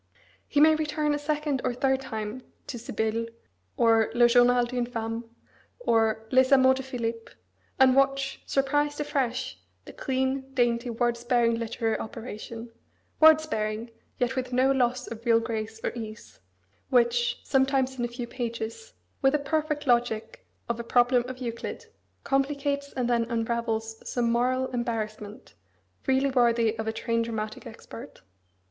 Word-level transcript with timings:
He 0.47 0.59
may 0.59 0.73
return 0.73 1.13
a 1.13 1.19
second 1.19 1.61
or 1.63 1.75
third 1.75 2.01
time 2.01 2.41
to 2.65 2.79
Sibylle, 2.79 3.27
or 3.77 4.09
Le 4.15 4.27
Journal 4.27 4.65
d'une 4.65 4.87
Femme, 4.87 5.25
or 5.77 6.25
Les 6.31 6.51
Amours 6.51 6.73
de 6.77 6.81
Philippe, 6.81 7.29
and 7.79 7.95
watch, 7.95 8.41
surprised 8.47 8.99
afresh, 8.99 9.59
the 9.85 9.93
clean, 9.93 10.51
dainty, 10.55 10.89
word 10.89 11.17
sparing 11.17 11.53
literary 11.53 11.99
operation 11.99 12.71
(word 13.19 13.39
sparing, 13.41 13.91
yet 14.17 14.35
with 14.35 14.51
no 14.51 14.71
loss 14.71 15.05
of 15.05 15.23
real 15.23 15.39
grace 15.39 15.79
or 15.83 15.91
ease) 15.93 16.39
which, 16.89 17.39
sometimes 17.43 17.99
in 17.99 18.03
a 18.03 18.07
few 18.07 18.25
pages, 18.25 18.93
with 19.21 19.33
the 19.33 19.37
perfect 19.37 19.85
logic 19.85 20.47
of 20.67 20.79
a 20.79 20.83
problem 20.83 21.23
of 21.29 21.37
Euclid, 21.37 21.85
complicates 22.23 22.91
and 22.93 23.07
then 23.07 23.25
unravels 23.29 24.01
some 24.09 24.31
moral 24.31 24.65
embarrassment, 24.69 25.53
really 26.07 26.31
worthy 26.31 26.75
of 26.79 26.87
a 26.87 26.91
trained 26.91 27.25
dramatic 27.25 27.67
expert. 27.67 28.23